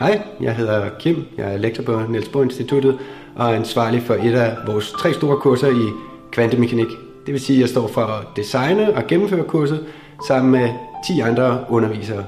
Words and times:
Hej, 0.00 0.22
jeg 0.40 0.56
hedder 0.56 0.88
Kim. 0.98 1.24
Jeg 1.38 1.54
er 1.54 1.56
lektor 1.56 1.82
på 1.82 2.00
Niels 2.08 2.28
Bohr 2.28 2.42
Instituttet 2.42 2.98
og 3.36 3.50
er 3.50 3.56
ansvarlig 3.56 4.02
for 4.02 4.14
et 4.14 4.34
af 4.34 4.56
vores 4.66 4.92
tre 4.92 5.12
store 5.12 5.36
kurser 5.36 5.68
i 5.68 5.92
kvantemekanik. 6.32 6.86
Det 7.26 7.32
vil 7.32 7.40
sige, 7.40 7.56
at 7.56 7.60
jeg 7.60 7.68
står 7.68 7.88
for 7.88 8.00
at 8.00 8.26
designe 8.36 8.94
og 8.94 9.06
gennemføre 9.06 9.44
kurset 9.44 9.86
sammen 10.28 10.52
med 10.52 10.68
10 11.06 11.20
andre 11.20 11.64
undervisere. 11.68 12.24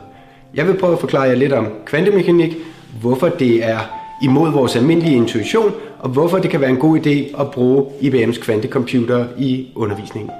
Jeg 0.54 0.67
vil 0.67 0.79
prøve 0.79 0.93
at 0.93 0.99
forklare 0.99 1.22
jer 1.22 1.35
lidt 1.35 1.53
om 1.53 1.68
kvantemekanik, 1.86 2.57
hvorfor 3.00 3.29
det 3.29 3.64
er 3.64 3.79
imod 4.23 4.53
vores 4.53 4.77
almindelige 4.77 5.16
intuition, 5.16 5.73
og 5.98 6.09
hvorfor 6.09 6.39
det 6.39 6.50
kan 6.50 6.61
være 6.61 6.71
en 6.71 6.77
god 6.77 7.07
idé 7.07 7.41
at 7.41 7.50
bruge 7.50 7.87
IBM's 8.00 8.45
kvantecomputer 8.45 9.27
i 9.39 9.68
undervisningen. 9.75 10.30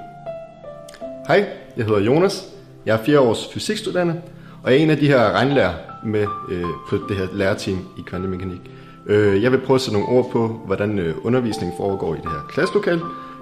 Hej, 1.29 1.47
jeg 1.77 1.85
hedder 1.85 2.01
Jonas. 2.01 2.49
Jeg 2.87 2.95
er 2.95 3.05
4 3.05 3.21
års 3.21 3.49
fysikstuderende, 3.53 4.21
og 4.63 4.73
jeg 4.73 4.79
er 4.79 4.83
en 4.83 4.91
af 4.91 4.97
de 4.97 5.07
her 5.07 5.33
regnlærer 5.33 5.73
med 6.07 6.27
øh, 6.51 6.65
på 6.89 6.97
det 7.09 7.17
her 7.17 7.27
lærerteam 7.33 7.79
i 7.97 8.01
kvantemekanik. 8.07 8.61
Øh, 9.07 9.43
jeg 9.43 9.53
vil 9.53 9.59
prøve 9.59 9.75
at 9.75 9.81
sætte 9.81 9.99
nogle 9.99 10.19
ord 10.19 10.31
på, 10.31 10.61
hvordan 10.67 10.99
øh, 10.99 11.15
undervisningen 11.23 11.77
foregår 11.77 12.15
i 12.15 12.17
det 12.17 12.31
her 12.31 12.47
klasselokale, 12.49 13.01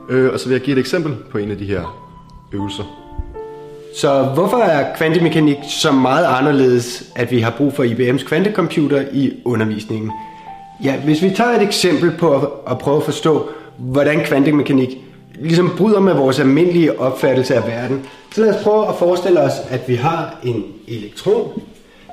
øh, 0.09 0.33
og 0.33 0.41
så 0.41 0.49
vil 0.49 0.55
jeg 0.55 0.63
give 0.63 0.77
et 0.77 0.81
eksempel 0.81 1.15
på 1.31 1.39
en 1.39 1.51
af 1.51 1.59
de 1.59 1.65
her 1.65 2.05
øvelser. 2.53 2.85
Så 3.97 4.23
hvorfor 4.23 4.57
er 4.57 4.97
kvantemekanik 4.97 5.57
så 5.69 5.93
meget 5.93 6.27
anderledes, 6.27 7.13
at 7.17 7.31
vi 7.31 7.41
har 7.41 7.51
brug 7.51 7.73
for 7.73 7.85
IBM's 7.85 8.29
kvantecomputer 8.29 9.05
i 9.13 9.33
undervisningen? 9.45 10.11
Ja, 10.85 10.97
hvis 10.97 11.23
vi 11.23 11.31
tager 11.31 11.51
et 11.51 11.63
eksempel 11.63 12.13
på 12.19 12.35
at, 12.35 12.49
at 12.71 12.79
prøve 12.79 12.97
at 12.97 13.03
forstå, 13.03 13.49
hvordan 13.79 14.25
kvantemekanik 14.25 14.89
ligesom 15.41 15.73
bryder 15.77 16.01
med 16.01 16.15
vores 16.15 16.41
almindelige 16.41 17.01
opfattelse 17.01 17.55
af 17.55 17.67
verden, 17.69 18.07
så 18.35 18.41
lad 18.41 18.55
os 18.55 18.63
prøve 18.63 18.89
at 18.89 18.95
forestille 18.99 19.41
os, 19.41 19.53
at 19.71 19.89
vi 19.89 19.95
har 19.95 20.41
en 20.45 20.65
elektron. 20.89 21.63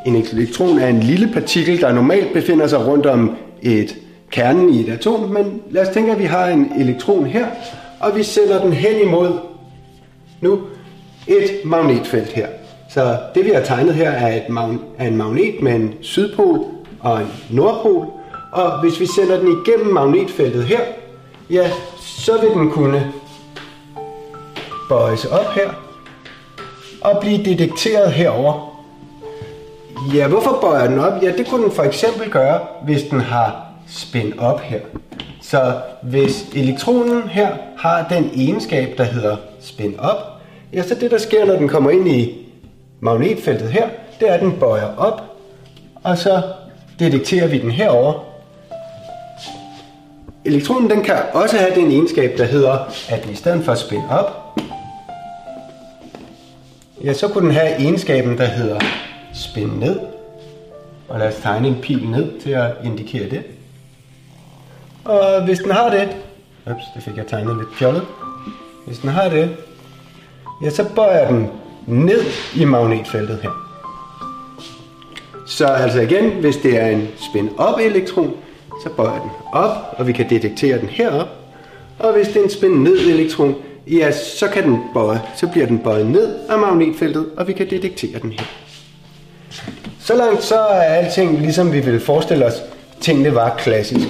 En 0.06 0.16
elektron 0.16 0.80
er 0.80 0.88
en 0.88 1.00
lille 1.00 1.30
partikel, 1.34 1.82
der 1.82 1.94
normalt 1.94 2.34
befinder 2.34 2.68
sig 2.68 2.88
rundt 2.88 3.06
om 3.06 3.36
et 3.62 3.96
kernen 4.32 4.70
i 4.74 4.80
et 4.80 4.90
atom, 4.90 5.20
men 5.20 5.62
lad 5.72 5.82
os 5.82 5.94
tænke, 5.94 6.12
at 6.12 6.20
vi 6.20 6.26
har 6.26 6.48
en 6.48 6.72
elektron 6.80 7.26
her, 7.26 7.46
og 8.00 8.16
vi 8.16 8.24
sender 8.24 8.62
den 8.62 8.74
hen 8.74 9.02
imod 9.08 9.40
nu 10.42 10.60
et 11.28 11.52
magnetfelt 11.66 12.32
her. 12.32 12.48
Så 12.90 13.18
det 13.36 13.46
vi 13.46 13.50
har 13.50 13.62
tegnet 13.62 13.94
her 13.96 14.10
er, 14.12 14.36
et 14.36 14.50
mag- 14.50 14.80
er 14.98 15.08
en 15.08 15.18
magnet 15.18 15.62
med 15.62 15.76
en 15.76 15.94
sydpol 16.02 16.66
og 17.00 17.22
en 17.22 17.28
nordpol, 17.50 18.06
og 18.52 18.82
hvis 18.82 19.00
vi 19.00 19.06
sender 19.06 19.40
den 19.40 19.48
igennem 19.48 19.94
magnetfeltet 19.94 20.64
her, 20.64 20.80
ja, 21.50 21.70
så 22.02 22.32
vil 22.42 22.50
den 22.50 22.72
kunne 22.72 23.12
bøjes 24.90 25.26
op 25.26 25.54
her 25.56 25.70
og 27.02 27.22
blive 27.22 27.44
detekteret 27.44 28.12
herover. 28.12 28.71
Ja, 30.10 30.28
hvorfor 30.28 30.58
bøjer 30.62 30.88
den 30.88 31.00
op? 31.00 31.24
Ja, 31.24 31.32
det 31.38 31.48
kunne 31.48 31.64
den 31.64 31.72
for 31.72 31.84
eksempel 31.84 32.30
gøre, 32.30 32.60
hvis 32.84 33.04
den 33.04 33.20
har 33.20 33.66
spænd 33.88 34.40
op 34.40 34.62
her. 34.62 34.80
Så 35.42 35.74
hvis 36.02 36.46
elektronen 36.56 37.24
her 37.30 37.56
har 37.78 38.08
den 38.10 38.32
egenskab, 38.36 38.98
der 38.98 39.04
hedder 39.04 39.38
spænd 39.60 40.00
op, 40.00 40.18
ja, 40.74 40.84
så 40.84 40.96
det 40.96 41.12
der 41.12 41.18
sker, 41.18 41.46
når 41.46 41.56
den 41.56 41.68
kommer 41.68 41.90
ind 41.90 42.08
i 42.08 42.48
magnetfeltet 43.00 43.70
her, 43.70 43.90
det 44.20 44.30
er, 44.30 44.34
at 44.34 44.42
den 44.42 44.52
bøjer 44.60 44.98
op, 44.98 45.22
og 46.04 46.18
så 46.18 46.42
detekterer 47.00 47.48
vi 47.48 47.60
den 47.60 47.72
herover. 47.72 48.14
Elektronen 50.46 50.90
den 50.90 51.04
kan 51.04 51.16
også 51.34 51.58
have 51.58 51.76
den 51.76 51.92
egenskab, 51.92 52.38
der 52.38 52.46
hedder, 52.46 52.78
at 53.10 53.30
i 53.32 53.36
stedet 53.36 53.66
for 53.66 53.72
at 53.72 53.78
spænde 53.78 54.10
op, 54.10 54.60
ja, 57.04 57.14
så 57.14 57.28
kunne 57.28 57.48
den 57.48 57.56
have 57.56 57.80
egenskaben, 57.80 58.38
der 58.38 58.46
hedder 58.46 58.80
spænde 59.34 59.80
ned. 59.80 60.00
Og 61.10 61.20
lad 61.20 61.28
os 61.28 61.36
tegne 61.42 61.68
en 61.68 61.78
pil 61.82 62.10
ned 62.10 62.40
til 62.40 62.50
at 62.50 62.72
indikere 62.84 63.30
det. 63.30 63.44
Og 65.06 65.46
hvis 65.46 65.60
den 65.60 65.72
har 65.72 65.90
det, 65.90 66.10
ups, 66.66 66.84
det 66.96 67.04
fik 67.04 67.18
jeg 67.18 67.28
tegnet 67.28 67.58
lidt 67.58 67.76
fjollet. 67.76 68.04
Hvis 68.86 68.98
den 68.98 69.10
har 69.10 69.30
det, 69.30 69.56
ja, 70.64 70.70
så 70.70 70.86
bøjer 70.96 71.32
den 71.32 71.50
ned 71.88 72.22
i 72.56 72.66
magnetfeltet 72.66 73.40
her. 73.42 73.52
Så 75.48 75.66
altså 75.66 76.02
igen, 76.02 76.32
hvis 76.32 76.58
det 76.58 76.82
er 76.82 76.88
en 76.88 77.08
spin 77.32 77.50
op 77.58 77.80
elektron, 77.80 78.34
så 78.84 78.90
bøjer 78.90 79.22
den 79.22 79.32
op, 79.54 79.96
og 79.98 80.08
vi 80.08 80.12
kan 80.14 80.30
detektere 80.30 80.80
den 80.80 80.90
herop. 80.90 81.28
Og 82.00 82.14
hvis 82.14 82.28
det 82.28 82.38
er 82.38 82.44
en 82.44 82.50
spin 82.50 82.72
ned 82.72 82.98
elektron, 82.98 83.56
ja, 83.88 84.12
så 84.12 84.48
kan 84.48 84.64
den 84.64 84.80
bøje, 84.94 85.22
så 85.36 85.48
bliver 85.48 85.68
den 85.68 85.80
bøjet 85.80 86.08
ned 86.08 86.40
af 86.50 86.60
magnetfeltet, 86.60 87.30
og 87.38 87.48
vi 87.48 87.54
kan 87.54 87.70
detektere 87.70 88.20
den 88.20 88.32
her. 88.32 88.46
Så 90.12 90.18
langt 90.18 90.44
så 90.44 90.60
er 90.60 90.82
alting 90.82 91.40
ligesom 91.40 91.74
vi 91.74 91.80
ville 91.80 92.00
forestille 92.00 92.46
os, 92.46 92.54
tingene 93.02 93.36
var 93.36 93.56
klassisk. 93.58 94.08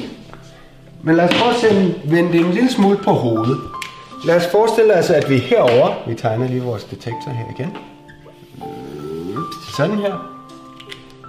Men 1.03 1.15
lad 1.15 1.29
os 1.29 1.35
prøve 1.35 1.53
at 1.53 1.59
sende, 1.59 1.95
vende 2.05 2.31
det 2.31 2.39
en 2.39 2.51
lille 2.51 2.71
smule 2.71 2.97
på 2.97 3.11
hovedet. 3.11 3.57
Lad 4.25 4.35
os 4.35 4.47
forestille 4.47 4.93
os, 4.93 5.09
at 5.09 5.29
vi 5.29 5.37
herover, 5.37 6.03
vi 6.07 6.15
tegner 6.15 6.47
lige 6.47 6.61
vores 6.61 6.83
detektor 6.83 7.31
her 7.31 7.45
igen. 7.59 7.77
Sådan 9.77 9.97
her. 9.97 10.13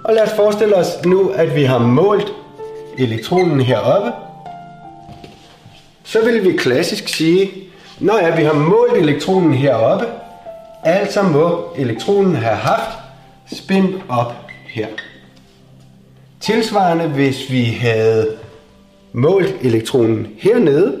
Og 0.03 0.13
lad 0.13 0.23
os 0.23 0.33
forestille 0.35 0.75
os 0.75 1.05
nu, 1.05 1.29
at 1.29 1.55
vi 1.55 1.63
har 1.63 1.79
målt 1.79 2.33
elektronen 2.97 3.61
heroppe. 3.61 4.11
Så 6.03 6.25
vil 6.25 6.43
vi 6.43 6.57
klassisk 6.57 7.07
sige, 7.07 7.51
når 7.99 8.17
ja, 8.17 8.35
vi 8.35 8.43
har 8.43 8.53
målt 8.53 8.93
elektronen 8.93 9.53
heroppe, 9.53 10.05
altså 10.83 11.21
må 11.21 11.73
elektronen 11.77 12.35
have 12.35 12.55
haft 12.55 12.97
spin 13.45 14.01
op 14.09 14.43
her. 14.73 14.87
Tilsvarende, 16.39 17.07
hvis 17.07 17.51
vi 17.51 17.63
havde 17.63 18.37
målt 19.13 19.55
elektronen 19.61 20.27
hernede, 20.37 20.99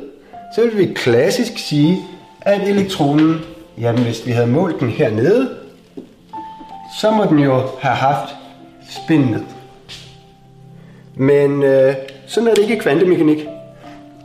så 0.55 0.61
ville 0.61 0.77
vi 0.77 0.93
klassisk 0.93 1.51
sige, 1.57 1.97
at 2.41 2.69
elektronen, 2.69 3.41
jamen 3.77 4.03
hvis 4.03 4.25
vi 4.25 4.31
havde 4.31 4.47
målt 4.47 4.79
den 4.79 4.89
hernede, 4.89 5.49
så 7.01 7.11
må 7.11 7.25
den 7.25 7.39
jo 7.39 7.61
have 7.79 7.95
haft 7.95 8.33
spin 8.89 9.21
ned. 9.21 9.43
Men 11.15 11.63
øh, 11.63 11.95
sådan 12.27 12.49
er 12.49 12.53
det 12.53 12.61
ikke 12.61 12.75
i 12.75 12.79
kvantemekanik. 12.79 13.47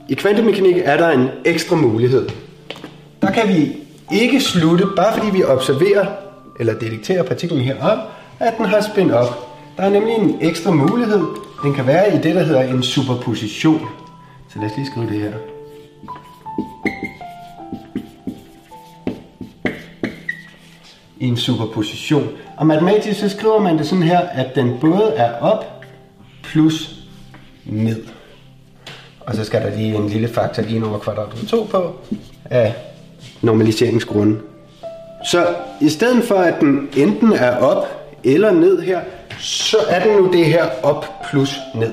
I 0.09 0.15
kvantemekanik 0.15 0.77
er 0.85 0.97
der 0.97 1.09
en 1.09 1.29
ekstra 1.45 1.77
mulighed. 1.77 2.29
Der 3.23 3.33
kan 3.33 3.49
vi 3.49 3.77
ikke 4.13 4.41
slutte, 4.41 4.87
bare 4.97 5.19
fordi 5.19 5.37
vi 5.37 5.45
observerer 5.45 6.07
eller 6.61 6.79
detekterer 6.79 7.23
partiklen 7.23 7.61
herop, 7.61 7.99
at 8.41 8.55
den 8.59 8.67
har 8.67 8.81
spin 8.81 9.11
op. 9.11 9.49
Der 9.77 9.83
er 9.83 9.91
nemlig 9.91 10.15
en 10.15 10.39
ekstra 10.41 10.71
mulighed. 10.71 11.23
Den 11.63 11.75
kan 11.75 11.87
være 11.87 12.15
i 12.15 12.19
det, 12.19 12.35
der 12.35 12.43
hedder 12.43 12.63
en 12.63 12.83
superposition. 12.83 13.89
Så 14.53 14.59
lad 14.59 14.71
os 14.71 14.77
lige 14.77 14.87
skrive 14.87 15.07
det 15.07 15.21
her. 15.21 15.33
I 21.21 21.27
en 21.27 21.37
superposition. 21.37 22.29
Og 22.57 22.67
matematisk 22.67 23.21
så 23.21 23.29
skriver 23.29 23.61
man 23.61 23.79
det 23.79 23.87
sådan 23.87 24.03
her, 24.03 24.21
at 24.21 24.55
den 24.55 24.79
både 24.81 25.13
er 25.17 25.41
op 25.41 25.85
plus 26.43 26.95
ned. 27.65 28.05
Og 29.21 29.35
så 29.35 29.45
skal 29.45 29.63
der 29.63 29.77
lige 29.77 29.97
en 29.97 30.09
lille 30.09 30.29
faktor 30.29 30.63
lige 30.63 30.87
over 30.87 30.99
kvadratet 30.99 31.49
2 31.49 31.69
på 31.71 31.95
af 32.45 32.75
normaliseringsgrunden. 33.43 34.41
Så 35.31 35.47
i 35.81 35.89
stedet 35.89 36.25
for 36.25 36.35
at 36.35 36.61
den 36.61 36.89
enten 36.97 37.33
er 37.33 37.57
op 37.57 37.98
eller 38.25 38.53
ned 38.53 38.81
her, 38.81 39.01
så 39.41 39.77
er 39.89 40.05
den 40.05 40.17
nu 40.17 40.33
det 40.33 40.45
her 40.45 40.67
op 40.83 41.07
plus 41.31 41.57
ned. 41.75 41.93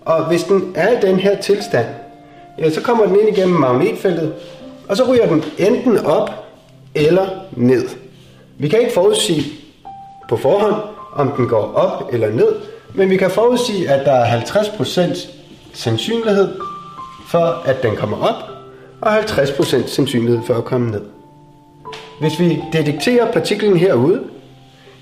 Og 0.00 0.24
hvis 0.24 0.44
den 0.44 0.72
er 0.74 0.98
i 0.98 1.00
den 1.00 1.16
her 1.16 1.40
tilstand, 1.40 1.86
ja, 2.58 2.70
så 2.70 2.80
kommer 2.80 3.06
den 3.06 3.20
ind 3.20 3.28
igennem 3.28 3.56
magnetfeltet, 3.56 4.34
og 4.88 4.96
så 4.96 5.12
ryger 5.12 5.26
den 5.26 5.44
enten 5.58 5.98
op 5.98 6.30
eller 6.94 7.26
ned. 7.52 7.88
Vi 8.58 8.68
kan 8.68 8.80
ikke 8.80 8.92
forudsige 8.94 9.52
på 10.28 10.36
forhånd, 10.36 10.74
om 11.14 11.32
den 11.36 11.48
går 11.48 11.72
op 11.74 12.08
eller 12.12 12.30
ned, 12.30 12.54
men 12.94 13.10
vi 13.10 13.16
kan 13.16 13.30
forudsige, 13.30 13.90
at 13.90 14.06
der 14.06 14.12
er 14.12 14.40
50% 14.40 15.28
sandsynlighed 15.72 16.48
for, 17.28 17.62
at 17.64 17.82
den 17.82 17.96
kommer 17.96 18.16
op, 18.16 18.50
og 19.00 19.18
50% 19.18 19.86
sandsynlighed 19.86 20.40
for 20.46 20.54
at 20.54 20.64
komme 20.64 20.90
ned. 20.90 21.02
Hvis 22.20 22.40
vi 22.40 22.62
detekterer 22.72 23.32
partiklen 23.32 23.76
herude, 23.76 24.20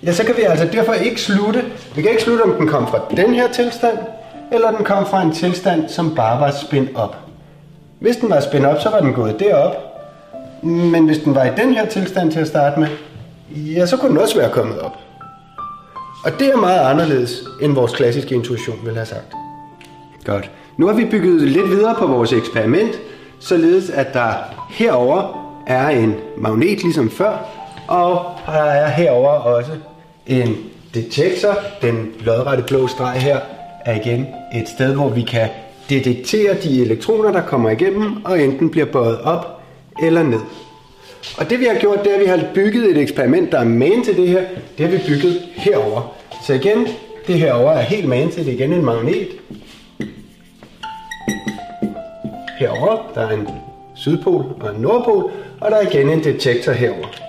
ja, 0.03 0.13
så 0.13 0.25
kan 0.25 0.37
vi 0.37 0.43
altså 0.43 0.69
derfor 0.73 0.93
ikke 0.93 1.21
slutte. 1.21 1.65
Vi 1.95 2.03
kan 2.03 2.11
ikke 2.11 2.23
slutte, 2.23 2.43
om 2.43 2.53
den 2.53 2.69
kom 2.69 2.87
fra 2.87 3.01
den 3.17 3.35
her 3.35 3.53
tilstand, 3.53 3.99
eller 4.53 4.71
den 4.71 4.85
kom 4.85 5.07
fra 5.07 5.23
en 5.23 5.33
tilstand, 5.33 5.89
som 5.89 6.15
bare 6.15 6.41
var 6.41 6.51
spændt 6.51 6.91
op. 6.95 7.17
Hvis 8.01 8.17
den 8.17 8.31
var 8.31 8.41
spændt 8.41 8.67
op, 8.67 8.81
så 8.81 8.91
var 8.91 9.01
den 9.01 9.13
gået 9.13 9.41
derop. 9.41 9.77
Men 10.63 11.07
hvis 11.07 11.19
den 11.19 11.35
var 11.35 11.45
i 11.45 11.51
den 11.57 11.75
her 11.75 11.87
tilstand 11.87 12.33
til 12.33 12.41
at 12.41 12.47
starte 12.47 12.81
med, 12.81 12.89
ja, 13.51 13.87
så 13.87 13.97
kunne 13.97 14.11
den 14.11 14.19
også 14.19 14.39
være 14.39 14.51
kommet 14.51 14.79
op. 14.79 14.97
Og 16.25 16.31
det 16.39 16.49
er 16.49 16.57
meget 16.57 16.81
anderledes, 16.91 17.45
end 17.63 17.73
vores 17.73 17.93
klassiske 17.93 18.35
intuition 18.35 18.77
ville 18.83 18.97
have 18.97 19.07
sagt. 19.07 19.33
Godt. 20.25 20.51
Nu 20.77 20.87
har 20.87 20.95
vi 20.95 21.05
bygget 21.05 21.43
lidt 21.43 21.71
videre 21.71 21.95
på 21.99 22.07
vores 22.07 22.33
eksperiment, 22.33 23.01
således 23.41 23.91
at 23.91 24.15
der 24.15 24.33
herover 24.71 25.49
er 25.67 25.89
en 25.89 26.15
magnet 26.37 26.83
ligesom 26.83 27.11
før, 27.11 27.39
og 27.89 28.25
der 28.47 28.53
er 28.53 28.89
herover 28.89 29.29
også 29.29 29.73
en 30.27 30.57
detektor, 30.95 31.59
den 31.83 32.13
lodrette 32.21 32.63
blå 32.63 32.87
streg 32.87 33.21
her, 33.21 33.41
er 33.85 34.01
igen 34.01 34.27
et 34.55 34.69
sted, 34.69 34.95
hvor 34.95 35.09
vi 35.09 35.23
kan 35.23 35.49
detektere 35.91 36.55
de 36.63 36.83
elektroner, 36.83 37.33
der 37.33 37.43
kommer 37.43 37.71
igennem, 37.71 38.25
og 38.25 38.43
enten 38.43 38.71
bliver 38.71 38.87
bøjet 38.87 39.21
op 39.21 39.61
eller 40.03 40.23
ned. 40.23 40.41
Og 41.39 41.51
det 41.51 41.61
vi 41.61 41.65
har 41.65 41.79
gjort, 41.81 42.05
det 42.05 42.11
er, 42.13 42.15
at 42.15 42.21
vi 42.21 42.27
har 42.27 42.41
bygget 42.55 42.91
et 42.91 42.99
eksperiment, 42.99 43.53
der 43.53 43.59
er 43.59 43.65
man 43.65 44.05
til 44.05 44.17
det 44.17 44.29
her. 44.29 44.45
Det 44.79 44.87
har 44.87 44.97
vi 44.97 45.03
bygget 45.07 45.43
herover. 45.57 46.15
Så 46.47 46.55
igen, 46.55 46.87
det 47.27 47.39
herover 47.39 47.73
er 47.73 47.81
helt 47.81 48.09
man 48.09 48.31
til 48.31 48.47
det. 48.47 48.53
igen 48.53 48.73
en 48.73 48.85
magnet. 48.85 49.29
Herover 52.59 53.11
der 53.15 53.21
er 53.21 53.31
en 53.31 53.49
sydpol 53.95 54.45
og 54.61 54.75
en 54.75 54.81
nordpol, 54.81 55.31
og 55.61 55.71
der 55.71 55.77
er 55.77 55.91
igen 55.91 56.11
en 56.11 56.25
detektor 56.25 56.73
herover. 56.73 57.28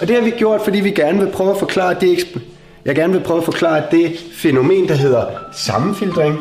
Og 0.00 0.08
det 0.08 0.16
har 0.16 0.22
vi 0.22 0.30
gjort, 0.30 0.60
fordi 0.60 0.80
vi 0.80 0.90
gerne 0.90 1.18
vil 1.18 1.32
prøve 1.32 1.50
at 1.50 1.56
forklare 1.56 1.96
det, 2.00 2.38
jeg 2.84 2.94
gerne 2.94 3.12
vil 3.12 3.22
prøve 3.22 3.38
at 3.38 3.44
forklare 3.44 3.82
det 3.90 4.18
fænomen, 4.32 4.88
der 4.88 4.94
hedder 4.94 5.26
sammenfiltring. 5.52 6.38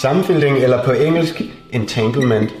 Sammenfiltring, 0.00 0.56
eller 0.56 0.84
på 0.84 0.92
engelsk 0.92 1.42
entanglement. 1.72 2.54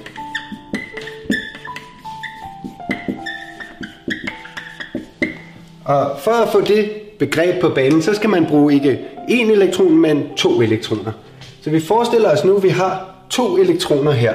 Og 5.84 6.10
for 6.20 6.30
at 6.30 6.48
få 6.52 6.60
det 6.60 6.90
begreb 7.18 7.60
på 7.60 7.68
banen, 7.68 8.02
så 8.02 8.14
skal 8.14 8.30
man 8.30 8.46
bruge 8.46 8.74
ikke 8.74 9.00
én 9.28 9.52
elektron, 9.52 9.98
men 9.98 10.36
to 10.36 10.60
elektroner. 10.60 11.12
Så 11.62 11.70
vi 11.70 11.80
forestiller 11.80 12.30
os 12.30 12.44
nu, 12.44 12.56
at 12.56 12.62
vi 12.62 12.68
har 12.68 13.14
to 13.30 13.56
elektroner 13.56 14.12
her. 14.12 14.34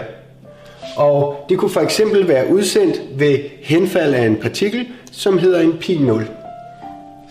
Og 0.98 1.46
det 1.50 1.58
kunne 1.58 1.72
for 1.72 1.82
eksempel 1.82 2.28
være 2.28 2.54
udsendt 2.54 3.02
ved 3.20 3.40
henfald 3.62 4.14
af 4.14 4.26
en 4.26 4.36
partikel, 4.36 4.88
som 5.12 5.38
hedder 5.38 5.62
en 5.62 5.74
pi 5.80 5.98
0. 5.98 6.28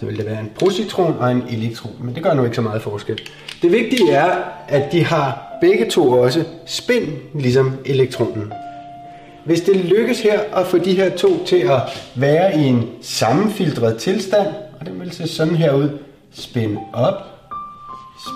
Så 0.01 0.07
vil 0.07 0.17
det 0.17 0.27
være 0.27 0.41
en 0.41 0.51
positron 0.61 1.17
og 1.19 1.31
en 1.31 1.43
elektron, 1.51 1.93
men 2.01 2.15
det 2.15 2.23
gør 2.23 2.35
nu 2.35 2.45
ikke 2.45 2.57
så 2.57 2.63
meget 2.63 2.83
forskel. 2.83 3.21
Det 3.63 3.73
vigtige 3.73 4.13
er, 4.13 4.31
at 4.69 4.93
de 4.93 5.05
har 5.05 5.59
begge 5.61 5.91
to 5.91 6.13
også 6.13 6.45
spin, 6.67 7.19
ligesom 7.35 7.73
elektronen. 7.85 8.53
Hvis 9.45 9.61
det 9.61 9.77
lykkes 9.77 10.21
her 10.21 10.41
at 10.41 10.67
få 10.67 10.79
de 10.79 10.95
her 10.95 11.17
to 11.17 11.45
til 11.45 11.57
at 11.57 11.81
være 12.15 12.59
i 12.59 12.65
en 12.65 12.89
sammenfiltret 13.01 13.97
tilstand, 13.97 14.47
og 14.81 14.87
det 14.87 15.01
vil 15.01 15.13
se 15.13 15.29
sådan 15.29 15.55
her 15.55 15.73
ud, 15.73 15.89
spin 16.33 16.79
op, 16.93 17.15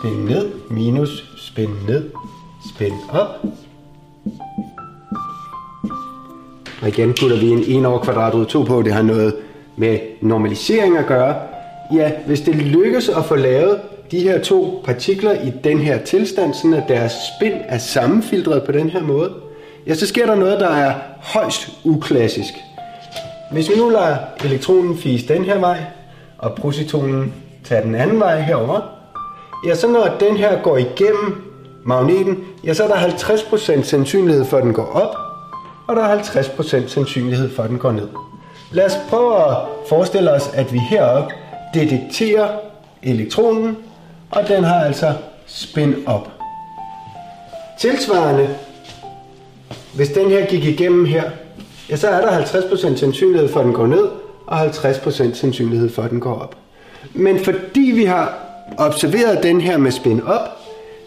spin 0.00 0.24
ned, 0.24 0.50
minus, 0.70 1.24
spin 1.38 1.70
ned, 1.88 2.10
spin 2.74 2.92
op. 3.12 3.28
Og 6.82 6.88
igen 6.88 7.14
putter 7.20 7.36
vi 7.36 7.48
en 7.48 7.84
1 7.84 7.86
over 7.86 7.98
kvadratrodet 7.98 8.48
2 8.48 8.62
på, 8.62 8.82
det 8.82 8.92
har 8.92 9.02
noget 9.02 9.34
med 9.76 9.98
normalisering 10.20 10.98
at 10.98 11.06
gøre. 11.06 11.34
Ja, 11.94 12.12
hvis 12.26 12.40
det 12.40 12.54
lykkes 12.54 13.08
at 13.08 13.24
få 13.24 13.36
lavet 13.36 13.80
de 14.10 14.20
her 14.20 14.40
to 14.42 14.82
partikler 14.84 15.32
i 15.32 15.52
den 15.64 15.78
her 15.78 15.98
tilstand, 15.98 16.54
sådan 16.54 16.74
at 16.74 16.84
deres 16.88 17.12
spin 17.36 17.52
er 17.64 17.78
sammenfiltret 17.78 18.62
på 18.62 18.72
den 18.72 18.90
her 18.90 19.02
måde, 19.02 19.32
ja, 19.86 19.94
så 19.94 20.06
sker 20.06 20.26
der 20.26 20.34
noget, 20.34 20.60
der 20.60 20.68
er 20.68 20.94
højst 21.18 21.68
uklassisk. 21.84 22.54
Hvis 23.52 23.70
vi 23.70 23.74
nu 23.76 23.88
lader 23.88 24.16
elektronen 24.44 24.98
fise 24.98 25.28
den 25.28 25.44
her 25.44 25.58
vej, 25.58 25.78
og 26.38 26.54
positonen 26.54 27.32
tager 27.64 27.82
den 27.82 27.94
anden 27.94 28.20
vej 28.20 28.40
herover, 28.40 28.80
ja, 29.66 29.74
så 29.74 29.88
når 29.88 30.16
den 30.20 30.36
her 30.36 30.62
går 30.62 30.76
igennem 30.76 31.42
magneten, 31.84 32.38
ja, 32.64 32.74
så 32.74 32.84
er 32.84 32.88
der 32.88 32.96
50% 32.96 33.82
sandsynlighed 33.82 34.44
for, 34.44 34.56
at 34.56 34.62
den 34.62 34.72
går 34.72 34.92
op, 34.92 35.29
og 35.90 35.96
der 35.96 36.02
er 36.02 36.18
50% 36.18 36.88
sandsynlighed 36.88 37.50
for, 37.50 37.62
at 37.62 37.70
den 37.70 37.78
går 37.78 37.92
ned. 37.92 38.08
Lad 38.72 38.84
os 38.84 38.96
prøve 39.08 39.50
at 39.50 39.56
forestille 39.88 40.32
os, 40.32 40.50
at 40.54 40.72
vi 40.72 40.78
heroppe 40.78 41.34
detekterer 41.74 42.48
elektronen, 43.02 43.76
og 44.30 44.48
den 44.48 44.64
har 44.64 44.84
altså 44.84 45.14
spin 45.46 45.94
op. 46.06 46.28
Tilsvarende, 47.80 48.48
hvis 49.94 50.08
den 50.08 50.30
her 50.30 50.46
gik 50.46 50.64
igennem 50.64 51.04
her, 51.04 51.30
ja, 51.90 51.96
så 51.96 52.08
er 52.08 52.20
der 52.20 52.42
50% 52.42 52.96
sandsynlighed 52.96 53.48
for, 53.48 53.60
at 53.60 53.66
den 53.66 53.74
går 53.74 53.86
ned, 53.86 54.08
og 54.46 54.66
50% 54.66 55.34
sandsynlighed 55.34 55.90
for, 55.90 56.02
at 56.02 56.10
den 56.10 56.20
går 56.20 56.34
op. 56.34 56.56
Men 57.14 57.44
fordi 57.44 57.92
vi 57.94 58.04
har 58.04 58.38
observeret 58.78 59.42
den 59.42 59.60
her 59.60 59.78
med 59.78 59.90
spin 59.90 60.22
op, 60.22 60.48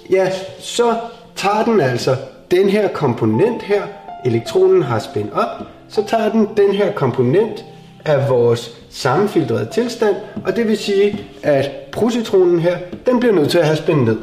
ja, 0.09 0.31
så 0.59 0.95
tager 1.35 1.63
den 1.63 1.81
altså 1.81 2.15
den 2.51 2.69
her 2.69 2.87
komponent 2.87 3.61
her, 3.61 3.83
elektronen 4.25 4.83
har 4.83 4.99
spin 4.99 5.29
op, 5.33 5.67
så 5.89 6.03
tager 6.07 6.31
den 6.31 6.49
den 6.57 6.71
her 6.71 6.91
komponent 6.93 7.65
af 8.05 8.29
vores 8.29 8.71
sammenfiltrerede 8.89 9.69
tilstand, 9.71 10.15
og 10.45 10.55
det 10.55 10.67
vil 10.67 10.77
sige, 10.77 11.25
at 11.43 11.71
positronen 11.91 12.59
her, 12.59 12.77
den 13.05 13.19
bliver 13.19 13.35
nødt 13.35 13.49
til 13.49 13.57
at 13.57 13.65
have 13.65 13.77
spændt 13.77 14.03
ned. 14.03 14.17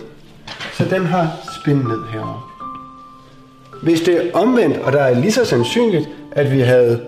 Så 0.72 0.84
den 0.84 1.06
har 1.06 1.36
spin 1.60 1.76
ned 1.76 2.04
herovre. 2.12 2.40
Hvis 3.82 4.00
det 4.00 4.16
er 4.16 4.22
omvendt, 4.34 4.76
og 4.76 4.92
der 4.92 5.00
er 5.00 5.14
lige 5.14 5.32
så 5.32 5.44
sandsynligt, 5.44 6.08
at 6.32 6.52
vi 6.52 6.60
havde 6.60 7.00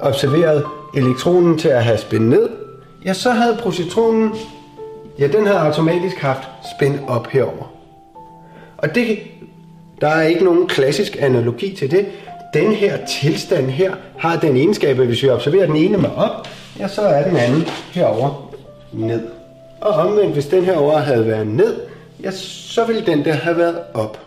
observeret 0.00 0.64
elektronen 0.94 1.58
til 1.58 1.68
at 1.68 1.84
have 1.84 1.98
spin 1.98 2.20
ned, 2.20 2.48
ja, 3.04 3.12
så 3.12 3.30
havde 3.30 3.58
positronen, 3.62 4.32
ja, 5.18 5.26
den 5.26 5.46
havde 5.46 5.58
automatisk 5.58 6.16
haft 6.16 6.48
spin 6.76 6.98
op 7.08 7.26
herover. 7.26 7.72
Og 8.78 8.94
det, 8.94 9.18
der 10.00 10.08
er 10.08 10.22
ikke 10.22 10.44
nogen 10.44 10.66
klassisk 10.66 11.16
analogi 11.20 11.76
til 11.76 11.90
det. 11.90 12.06
Den 12.54 12.72
her 12.72 13.06
tilstand 13.06 13.70
her 13.70 13.94
har 14.18 14.40
den 14.40 14.56
egenskab, 14.56 15.00
at 15.00 15.06
hvis 15.06 15.22
vi 15.22 15.28
observerer 15.28 15.66
den 15.66 15.76
ene 15.76 15.98
med 15.98 16.10
op, 16.16 16.48
ja, 16.78 16.88
så 16.88 17.02
er 17.02 17.28
den 17.28 17.36
anden 17.36 17.62
herover 17.92 18.54
ned. 18.92 19.22
Og 19.80 19.90
omvendt, 19.90 20.32
hvis 20.32 20.46
den 20.46 20.64
her 20.64 20.76
over 20.76 20.98
havde 20.98 21.26
været 21.26 21.46
ned, 21.46 21.80
ja, 22.22 22.30
så 22.30 22.84
ville 22.84 23.06
den 23.06 23.24
der 23.24 23.32
have 23.32 23.56
været 23.56 23.78
op. 23.94 24.18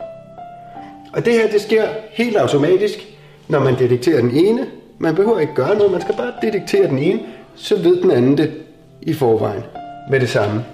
Og 1.13 1.25
det 1.25 1.33
her, 1.33 1.51
det 1.51 1.61
sker 1.61 1.87
helt 2.11 2.37
automatisk, 2.37 3.07
når 3.47 3.59
man 3.59 3.79
detekterer 3.79 4.21
den 4.21 4.31
ene. 4.31 4.67
Man 4.99 5.15
behøver 5.15 5.39
ikke 5.39 5.55
gøre 5.55 5.75
noget, 5.75 5.91
man 5.91 6.01
skal 6.01 6.15
bare 6.15 6.33
detektere 6.41 6.87
den 6.87 6.99
ene, 6.99 7.19
så 7.55 7.75
ved 7.75 8.01
den 8.01 8.11
anden 8.11 8.37
det 8.37 8.51
i 9.01 9.13
forvejen 9.13 9.63
med 10.11 10.19
det 10.19 10.29
samme. 10.29 10.65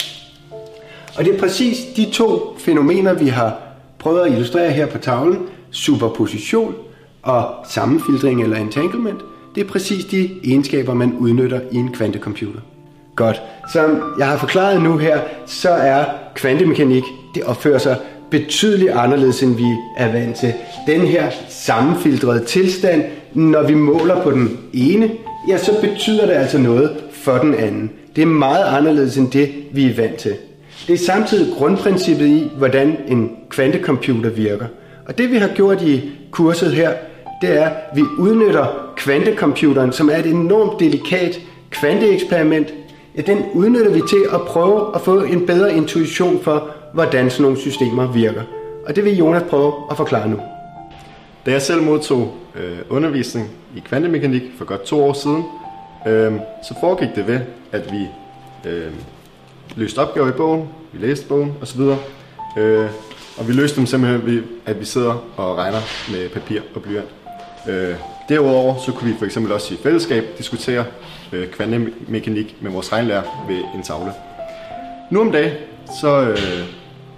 Og 1.18 1.26
det 1.26 1.36
er 1.36 1.40
præcis 1.40 1.78
de 1.96 2.12
to 2.12 2.58
fænomener, 2.58 3.14
vi 3.14 3.28
har 3.28 3.60
prøvet 4.00 4.22
at 4.22 4.32
illustrere 4.32 4.72
her 4.72 4.86
på 4.86 4.98
tavlen, 4.98 5.40
superposition 5.72 6.76
og 7.24 7.56
sammenfiltring 7.70 8.44
eller 8.44 8.58
entanglement, 8.58 9.20
det 9.56 9.64
er 9.64 9.68
præcis 9.68 10.06
de 10.06 10.30
egenskaber, 10.44 10.94
man 10.94 11.14
udnytter 11.20 11.60
i 11.72 11.76
en 11.76 11.92
kvantecomputer. 11.92 12.60
Godt. 13.16 13.42
Som 13.74 14.02
jeg 14.20 14.28
har 14.28 14.38
forklaret 14.38 14.82
nu 14.82 14.98
her, 14.98 15.20
så 15.46 15.70
er 15.70 16.06
kvantemekanik, 16.36 17.04
det 17.36 17.44
opfører 17.44 17.78
sig 17.78 17.98
betydeligt 18.32 18.92
anderledes, 18.92 19.44
end 19.44 19.56
vi 19.56 19.76
er 19.98 20.12
vant 20.12 20.36
til. 20.36 20.54
Den 20.88 21.02
her 21.02 21.32
sammenfiltrede 21.50 22.46
tilstand, 22.46 23.04
når 23.34 23.64
vi 23.64 23.74
måler 23.74 24.24
på 24.24 24.32
den 24.32 24.58
ene, 24.74 25.12
ja, 25.48 25.58
så 25.58 25.72
betyder 25.82 26.26
det 26.26 26.34
altså 26.34 26.58
noget 26.58 26.92
for 27.12 27.38
den 27.38 27.56
anden. 27.56 27.92
Det 28.16 28.22
er 28.22 28.26
meget 28.26 28.78
anderledes 28.78 29.18
end 29.18 29.32
det, 29.32 29.52
vi 29.72 29.86
er 29.86 29.96
vant 29.96 30.16
til. 30.16 30.34
Det 30.88 30.94
er 30.94 30.98
samtidig 30.98 31.54
grundprincippet 31.58 32.28
i, 32.28 32.52
hvordan 32.58 32.98
en 33.08 33.32
kvantecomputer 33.50 34.30
virker. 34.30 34.66
Og 35.06 35.18
det 35.18 35.32
vi 35.32 35.38
har 35.38 35.48
gjort 35.48 35.82
i 35.82 36.12
kurset 36.32 36.72
her, 36.72 36.92
det 37.42 37.58
er, 37.58 37.66
at 37.66 37.96
vi 37.96 38.02
udnytter 38.18 38.94
kvantecomputeren, 38.96 39.92
som 39.92 40.10
er 40.10 40.16
et 40.16 40.26
enormt 40.26 40.80
delikat 40.80 41.40
kvanteeksperiment. 41.70 42.74
Ja, 43.18 43.22
den 43.22 43.46
udnytter 43.54 43.92
vi 43.92 44.02
til 44.10 44.26
at 44.34 44.42
prøve 44.42 44.96
at 44.96 45.02
få 45.02 45.22
en 45.24 45.46
bedre 45.46 45.76
intuition 45.76 46.44
for, 46.44 46.70
hvordan 46.94 47.30
sådan 47.30 47.44
nogle 47.44 47.58
systemer 47.58 48.12
virker. 48.12 48.42
Og 48.86 48.96
det 48.96 49.06
vil 49.06 49.18
Jonas 49.18 49.44
prøve 49.50 49.74
at 49.92 49.98
forklare 49.98 50.30
nu. 50.30 50.40
Da 51.46 51.52
jeg 51.52 51.62
selv 51.62 51.84
modtog 51.84 52.34
øh, 52.56 52.78
undervisning 52.90 53.50
i 53.76 53.80
kvantemekanik 53.80 54.42
for 54.58 54.66
godt 54.66 54.84
to 54.84 55.04
år 55.04 55.14
siden, 55.14 55.44
øh, 56.08 56.34
så 56.68 56.76
foregik 56.80 57.10
det 57.16 57.28
ved, 57.28 57.40
at 57.72 57.92
vi 57.92 58.08
øh, 58.70 58.92
løste 59.76 60.00
opgaver 60.00 60.30
i 60.30 60.32
bogen, 60.32 60.70
vi 60.94 61.08
læste 61.08 61.28
bogen 61.28 61.54
osv. 61.62 61.82
Øh, 62.58 62.90
og 63.38 63.48
vi 63.48 63.54
løste 63.54 63.78
dem 63.78 63.86
simpelthen 63.86 64.26
ved, 64.26 64.44
at 64.66 64.80
vi 64.80 64.86
sidder 64.86 65.26
og 65.38 65.58
regner 65.58 65.80
med 66.12 66.30
papir 66.30 66.62
og 66.76 66.82
blyant. 66.82 67.21
Øh, 67.68 67.96
derudover 68.30 68.76
så 68.86 68.92
kunne 68.92 69.12
vi 69.12 69.18
for 69.18 69.26
eksempel 69.26 69.52
også 69.52 69.74
i 69.74 69.78
fællesskab 69.84 70.26
diskutere 70.38 70.86
øh, 71.32 71.48
kvantemekanik 71.48 72.56
med 72.62 72.72
vores 72.72 72.94
regnlærer 72.94 73.46
ved 73.48 73.60
en 73.76 73.84
tavle. 73.84 74.12
Nu 75.12 75.22
om 75.22 75.32
dagen 75.32 75.52
så 76.02 76.22
øh, 76.22 76.38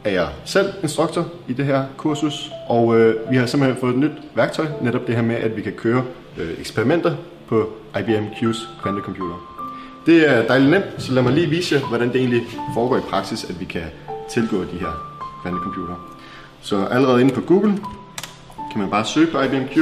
er 0.03 0.11
jeg 0.11 0.27
selv 0.45 0.73
instruktor 0.83 1.27
i 1.47 1.53
det 1.53 1.65
her 1.65 1.83
kursus, 1.97 2.51
og 2.67 2.99
øh, 2.99 3.31
vi 3.31 3.37
har 3.37 3.45
simpelthen 3.45 3.79
fået 3.79 3.93
et 3.93 3.99
nyt 3.99 4.11
værktøj, 4.35 4.65
netop 4.81 5.07
det 5.07 5.15
her 5.15 5.21
med, 5.21 5.35
at 5.35 5.55
vi 5.55 5.61
kan 5.61 5.71
køre 5.71 6.03
øh, 6.37 6.59
eksperimenter 6.59 7.15
på 7.47 7.69
IBM 7.99 8.25
Q's 8.25 8.81
kvantecomputer. 8.81 9.49
Det 10.05 10.29
er 10.29 10.47
dejligt 10.47 10.71
nemt, 10.71 10.85
så 10.97 11.13
lad 11.13 11.23
mig 11.23 11.33
lige 11.33 11.47
vise 11.47 11.75
jer, 11.75 11.81
hvordan 11.81 12.07
det 12.07 12.15
egentlig 12.15 12.41
foregår 12.73 12.97
i 12.97 13.01
praksis, 13.09 13.43
at 13.49 13.59
vi 13.59 13.65
kan 13.65 13.83
tilgå 14.29 14.57
de 14.57 14.79
her 14.79 15.21
kvantecomputere. 15.41 15.97
Så 16.61 16.85
allerede 16.85 17.21
inde 17.21 17.33
på 17.33 17.41
Google 17.41 17.77
kan 18.71 18.81
man 18.81 18.89
bare 18.89 19.05
søge 19.05 19.27
på 19.27 19.41
IBM 19.41 19.67
Q, 19.73 19.77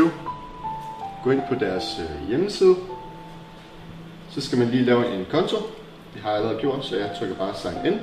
gå 1.23 1.31
ind 1.31 1.41
på 1.49 1.55
deres 1.55 1.99
øh, 1.99 2.29
hjemmeside. 2.29 2.75
Så 4.29 4.41
skal 4.41 4.57
man 4.57 4.67
lige 4.67 4.83
lave 4.83 5.13
en 5.13 5.25
konto. 5.31 5.55
Det 6.13 6.21
har 6.21 6.29
jeg 6.29 6.37
allerede 6.37 6.59
gjort, 6.59 6.85
så 6.85 6.97
jeg 6.97 7.09
trykker 7.19 7.35
bare 7.35 7.55
sign 7.55 7.85
in. 7.85 7.99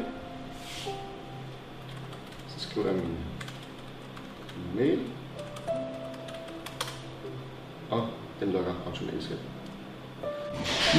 Så 2.49 2.69
skriver 2.71 2.87
jeg 2.87 2.97
min 2.97 3.17
mail. 4.77 4.99
Og 7.91 8.07
den 8.41 8.53
logger 8.53 8.73
automatisk 8.87 9.31
ind. 9.31 9.39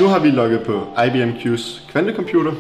Nu 0.01 0.07
har 0.07 0.19
vi 0.19 0.29
logget 0.31 0.61
på 0.61 0.87
IBM 1.05 1.29
Q's 1.29 1.91
kvantecomputer, 1.91 2.53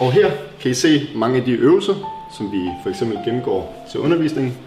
og 0.00 0.12
her 0.12 0.30
kan 0.60 0.70
I 0.70 0.74
se 0.74 1.08
mange 1.14 1.38
af 1.38 1.44
de 1.44 1.52
øvelser, 1.52 1.94
som 2.36 2.52
vi 2.52 2.70
for 2.82 2.90
eksempel 2.90 3.18
gennemgår 3.24 3.86
til 3.90 4.00
undervisningen. 4.00 4.58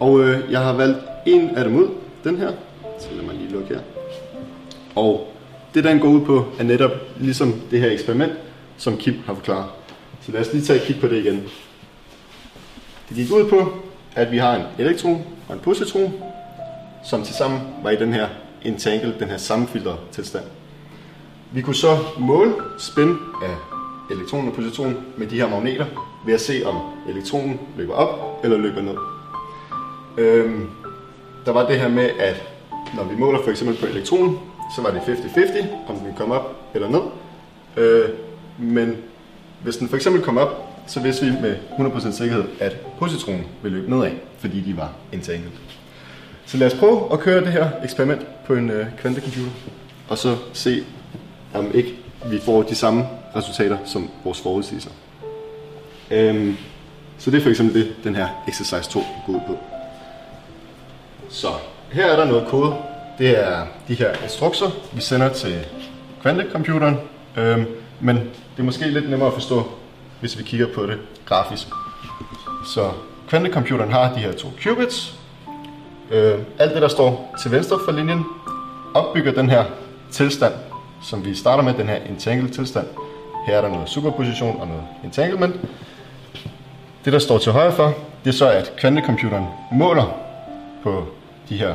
Og 0.00 0.20
øh, 0.20 0.52
jeg 0.52 0.60
har 0.60 0.72
valgt 0.72 0.98
en 1.26 1.56
af 1.56 1.64
dem 1.64 1.76
ud, 1.76 1.88
den 2.24 2.36
her. 2.36 2.52
Lige 3.48 3.58
lukke 3.58 3.74
her. 3.74 3.82
Og 4.96 5.32
det, 5.74 5.84
den 5.84 5.98
går 5.98 6.08
ud 6.08 6.20
på, 6.20 6.44
er 6.58 6.62
netop 6.62 6.90
ligesom 7.20 7.54
det 7.70 7.80
her 7.80 7.90
eksperiment, 7.90 8.32
som 8.76 8.96
Kim 8.96 9.14
har 9.26 9.34
forklaret. 9.34 9.66
Så 10.20 10.32
lad 10.32 10.40
os 10.40 10.52
lige 10.52 10.64
tage 10.64 10.80
et 10.80 10.86
kig 10.86 11.00
på 11.00 11.06
det 11.06 11.24
igen. 11.24 11.42
Det 13.08 13.16
gik 13.16 13.32
ud 13.32 13.50
på, 13.50 13.72
at 14.14 14.30
vi 14.30 14.38
har 14.38 14.56
en 14.56 14.62
elektron 14.78 15.24
og 15.48 15.54
en 15.54 15.60
positron, 15.60 16.14
som 17.04 17.22
tilsammen 17.22 17.60
var 17.82 17.90
i 17.90 17.96
den 17.96 18.12
her 18.12 18.28
entangle, 18.62 19.14
den 19.20 19.28
her 19.28 19.36
sammenfiltrede 19.36 19.96
tilstand. 20.12 20.44
Vi 21.52 21.60
kunne 21.60 21.76
så 21.76 21.98
måle 22.18 22.54
spin 22.78 23.16
af 23.42 23.56
elektronen 24.10 24.48
og 24.48 24.54
positronen 24.54 24.96
med 25.16 25.26
de 25.26 25.36
her 25.36 25.48
magneter, 25.48 25.86
ved 26.26 26.34
at 26.34 26.40
se 26.40 26.62
om 26.66 26.80
elektronen 27.08 27.60
løber 27.76 27.94
op 27.94 28.40
eller 28.44 28.58
løber 28.58 28.82
ned. 28.82 28.96
Øhm, 30.18 30.70
der 31.46 31.52
var 31.52 31.66
det 31.66 31.80
her 31.80 31.88
med, 31.88 32.10
at 32.18 32.57
når 32.96 33.04
vi 33.04 33.16
måler 33.16 33.42
for 33.42 33.50
eksempel 33.50 33.76
på 33.76 33.86
elektronen, 33.86 34.38
så 34.76 34.82
var 34.82 34.90
det 34.90 34.98
50-50, 35.00 35.66
om 35.88 35.96
den 35.96 36.14
kom 36.16 36.30
op 36.30 36.56
eller 36.74 36.88
ned. 36.88 37.00
Øh, 37.76 38.08
men 38.58 38.96
hvis 39.62 39.76
den 39.76 39.88
for 39.88 39.96
eksempel 39.96 40.22
kom 40.22 40.38
op, 40.38 40.68
så 40.86 41.00
vidste 41.00 41.26
vi 41.26 41.32
med 41.40 41.56
100% 41.78 42.12
sikkerhed, 42.12 42.44
at 42.60 42.76
positronen 42.98 43.46
ville 43.62 43.78
løbe 43.78 43.90
nedad, 43.90 44.10
fordi 44.38 44.60
de 44.60 44.76
var 44.76 44.92
entangled. 45.12 45.50
Så 46.46 46.56
lad 46.56 46.72
os 46.72 46.78
prøve 46.78 47.12
at 47.12 47.20
køre 47.20 47.40
det 47.44 47.52
her 47.52 47.70
eksperiment 47.84 48.26
på 48.46 48.54
en 48.54 48.70
øh, 48.70 48.86
kvantecomputer, 49.00 49.50
og 50.08 50.18
så 50.18 50.36
se, 50.52 50.84
om 51.54 51.70
ikke 51.74 51.94
vi 52.26 52.40
får 52.40 52.62
de 52.62 52.74
samme 52.74 53.06
resultater 53.36 53.78
som 53.84 54.10
vores 54.24 54.40
forudsigelser. 54.40 54.90
Øhm, 56.10 56.56
så 57.18 57.30
det 57.30 57.38
er 57.38 57.42
for 57.42 57.50
eksempel 57.50 57.74
det, 57.74 57.94
den 58.04 58.14
her 58.14 58.28
exercise 58.48 58.90
2 58.90 59.00
går 59.26 59.32
ud 59.32 59.40
på. 59.46 59.58
Så 61.28 61.48
her 61.92 62.06
er 62.06 62.16
der 62.16 62.24
noget 62.24 62.48
kode. 62.48 62.74
Det 63.18 63.48
er 63.48 63.66
de 63.88 63.94
her 63.94 64.22
instrukser, 64.22 64.66
vi 64.92 65.00
sender 65.00 65.28
til 65.28 65.66
kvantecomputeren. 66.22 66.96
Øhm, 67.36 67.66
men 68.00 68.16
det 68.16 68.58
er 68.58 68.62
måske 68.62 68.90
lidt 68.90 69.10
nemmere 69.10 69.28
at 69.28 69.34
forstå, 69.34 69.68
hvis 70.20 70.38
vi 70.38 70.42
kigger 70.42 70.66
på 70.74 70.86
det 70.86 70.98
grafisk. 71.26 71.66
Så 72.66 72.90
kvantecomputeren 73.28 73.92
har 73.92 74.14
de 74.14 74.20
her 74.20 74.32
to 74.32 74.48
qubits. 74.62 75.14
Øh, 76.10 76.38
alt 76.58 76.74
det, 76.74 76.82
der 76.82 76.88
står 76.88 77.36
til 77.42 77.50
venstre 77.50 77.78
for 77.84 77.92
linjen, 77.92 78.24
opbygger 78.94 79.32
den 79.32 79.50
her 79.50 79.64
tilstand, 80.10 80.54
som 81.02 81.24
vi 81.24 81.34
starter 81.34 81.62
med, 81.62 81.74
den 81.74 81.86
her 81.86 81.96
entangled 81.96 82.50
tilstand. 82.50 82.86
Her 83.46 83.56
er 83.56 83.60
der 83.60 83.68
noget 83.68 83.88
superposition 83.88 84.60
og 84.60 84.68
noget 84.68 84.82
entanglement. 85.04 85.56
Det, 87.04 87.12
der 87.12 87.18
står 87.18 87.38
til 87.38 87.52
højre 87.52 87.72
for, 87.72 87.94
det 88.24 88.30
er 88.30 88.34
så, 88.34 88.50
at 88.50 88.72
kvantecomputeren 88.76 89.46
måler 89.72 90.18
på 90.82 91.06
de 91.48 91.56
her 91.56 91.74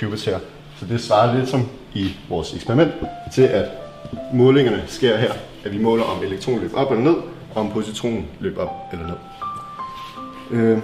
qubits 0.00 0.24
her. 0.24 0.38
Så 0.78 0.86
det 0.86 1.00
svarer 1.00 1.38
lidt 1.38 1.48
som 1.48 1.68
i 1.94 2.16
vores 2.28 2.54
eksperiment 2.54 2.92
til, 3.34 3.42
at 3.42 3.64
målingerne 4.32 4.82
sker 4.86 5.16
her, 5.16 5.32
at 5.64 5.72
vi 5.72 5.78
måler 5.78 6.04
om 6.04 6.22
elektronen 6.22 6.60
løber 6.60 6.78
op 6.78 6.90
eller 6.90 7.04
ned, 7.04 7.16
og 7.54 7.60
om 7.60 7.70
positronen 7.70 8.26
løber 8.40 8.62
op 8.62 8.70
eller 8.92 9.06
ned. 9.06 9.16
Øh, 10.50 10.78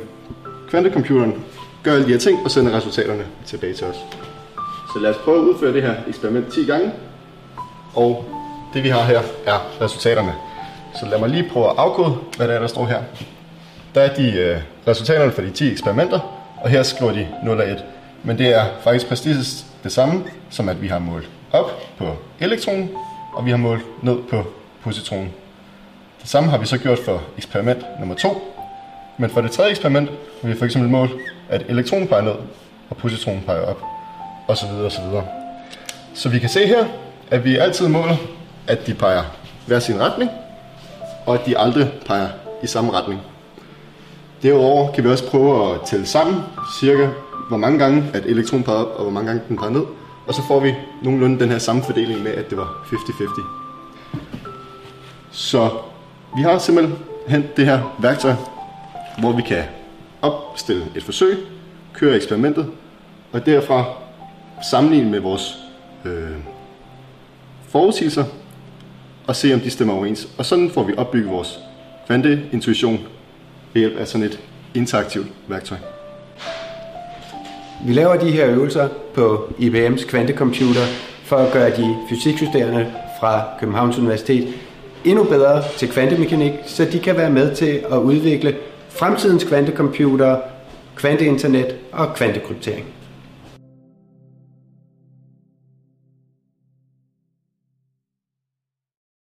kvantecomputeren 0.71 1.45
gør 1.83 1.93
alle 1.93 2.07
de 2.07 2.11
her 2.13 2.19
ting 2.19 2.45
og 2.45 2.51
sender 2.51 2.77
resultaterne 2.77 3.25
tilbage 3.47 3.75
til 3.75 3.87
os. 3.87 3.97
Så 4.95 4.99
lad 5.01 5.11
os 5.11 5.17
prøve 5.17 5.37
at 5.37 5.43
udføre 5.43 5.73
det 5.73 5.83
her 5.83 5.95
eksperiment 6.09 6.53
10 6.53 6.65
gange, 6.67 6.93
og 7.95 8.25
det 8.75 8.83
vi 8.85 8.89
har 8.89 9.03
her 9.03 9.21
er 9.47 9.81
resultaterne. 9.81 10.35
Så 10.95 11.07
lad 11.07 11.19
mig 11.19 11.29
lige 11.29 11.49
prøve 11.53 11.67
at 11.67 11.75
afkode, 11.77 12.17
hvad 12.37 12.49
der 12.49 12.55
er, 12.55 12.61
der 12.61 12.67
står 12.67 12.87
her. 12.87 13.03
Der 13.95 14.01
er 14.01 14.15
de 14.15 14.33
øh, 14.33 14.61
resultaterne 14.89 15.33
for 15.33 15.43
de 15.43 15.51
10 15.51 15.73
eksperimenter, 15.73 16.21
og 16.63 16.71
her 16.71 16.83
skriver 16.83 17.13
de 17.13 17.29
0 17.45 17.61
og 17.61 17.71
1. 17.71 17.85
Men 18.25 18.39
det 18.39 18.55
er 18.55 18.65
faktisk 18.81 19.09
præcis 19.09 19.67
det 19.83 19.93
samme, 19.93 20.25
som 20.51 20.69
at 20.69 20.83
vi 20.83 20.89
har 20.89 20.99
målt 20.99 21.29
op 21.53 21.71
på 21.99 22.17
elektronen, 22.41 22.91
og 23.33 23.45
vi 23.45 23.51
har 23.51 23.57
målt 23.57 23.85
ned 24.03 24.19
på 24.31 24.45
positronen. 24.83 25.33
Det 26.23 26.31
samme 26.31 26.51
har 26.51 26.59
vi 26.59 26.67
så 26.67 26.79
gjort 26.79 26.99
for 27.05 27.23
eksperiment 27.37 27.85
nummer 28.01 28.15
2. 28.15 28.55
Men 29.19 29.31
for 29.31 29.41
det 29.41 29.51
tredje 29.51 29.71
eksperiment 29.71 30.11
har 30.43 30.49
vi 30.49 30.55
for 30.59 30.65
eksempel 30.65 30.91
målt, 30.91 31.11
at 31.49 31.63
elektronen 31.69 32.09
peger 32.09 32.23
ned, 32.23 32.35
og 32.91 32.97
positronen 32.97 33.43
peger 33.47 33.67
op, 33.67 33.83
og 34.49 34.57
så 34.57 34.67
videre 34.67 34.85
og 34.85 34.93
så 34.93 35.03
videre. 35.03 35.25
Så 36.15 36.29
vi 36.29 36.39
kan 36.39 36.49
se 36.49 36.67
her, 36.67 36.85
at 37.31 37.45
vi 37.45 37.57
altid 37.57 37.89
måler, 37.89 38.17
at 38.67 38.87
de 38.87 38.95
peger 38.95 39.23
hver 39.67 39.79
sin 39.79 40.01
retning, 40.01 40.31
og 41.27 41.35
at 41.35 41.47
de 41.47 41.59
aldrig 41.59 41.93
peger 42.07 42.29
i 42.63 42.67
samme 42.67 42.93
retning. 42.93 43.21
Derudover 44.43 44.93
kan 44.93 45.05
vi 45.05 45.09
også 45.09 45.31
prøve 45.31 45.75
at 45.75 45.81
tælle 45.87 46.07
sammen, 46.07 46.43
cirka 46.81 47.09
hvor 47.49 47.57
mange 47.57 47.79
gange 47.79 48.05
at 48.15 48.27
elektronen 48.27 48.65
peger 48.65 48.79
op, 48.79 48.97
og 48.97 49.03
hvor 49.03 49.13
mange 49.13 49.29
gange 49.29 49.43
den 49.49 49.57
peger 49.57 49.71
ned. 49.71 49.83
Og 50.27 50.35
så 50.35 50.43
får 50.49 50.61
vi 50.61 50.75
nogenlunde 51.03 51.41
den 51.41 51.51
her 51.51 51.59
samme 51.59 51.83
fordeling 51.83 52.23
med, 52.23 52.33
at 52.33 52.51
det 52.51 52.59
var 52.59 52.87
50-50. 52.93 53.43
Så 55.31 55.71
vi 56.37 56.43
har 56.43 56.59
simpelthen 56.59 57.45
det 57.57 57.67
her 57.67 57.97
værktøj, 57.99 58.35
hvor 59.19 59.33
vi 59.33 59.43
kan 59.43 59.63
opstille 60.23 60.87
et 60.97 61.03
forsøg, 61.03 61.39
køre 61.93 62.17
eksperimentet, 62.17 62.71
og 63.33 63.47
derfra 63.47 63.85
sammenligne 64.71 65.11
med 65.11 65.21
vores 65.21 65.57
øh, 66.05 66.37
forudsigelser, 67.69 68.25
og 69.27 69.37
se 69.37 69.55
om 69.55 69.61
de 69.61 69.71
stemmer 69.71 69.95
overens. 69.95 70.29
Og 70.39 70.47
sådan 70.47 70.71
får 70.71 70.83
vi 70.83 70.95
opbygget 70.97 71.31
vores 71.31 71.59
kvanteintuition 72.07 73.01
ved 73.73 73.81
hjælp 73.81 73.97
af 73.97 74.09
sådan 74.09 74.27
et 74.27 74.41
interaktivt 74.75 75.27
værktøj. 75.49 75.79
Vi 77.87 77.93
laver 77.93 78.17
de 78.17 78.31
her 78.31 78.47
øvelser 78.47 78.89
på 79.15 79.55
IBM's 79.59 80.09
kvantecomputer 80.09 80.81
for 81.25 81.37
at 81.37 81.53
gøre 81.53 81.71
de 81.71 81.97
fysikstuderende 82.09 82.93
fra 83.21 83.43
Københavns 83.61 83.99
Universitet 83.99 84.49
endnu 85.05 85.25
bedre 85.25 85.63
til 85.77 85.89
kvantemekanik, 85.89 86.53
så 86.67 86.85
de 86.85 86.99
kan 86.99 87.17
være 87.17 87.31
med 87.31 87.55
til 87.55 87.81
at 87.93 87.99
udvikle 87.99 88.57
fremtidens 88.89 89.45
kvantecomputer, 89.45 90.37
kvanteinternet 90.97 91.77
og 91.93 92.15
kvantekryptering. 92.15 92.87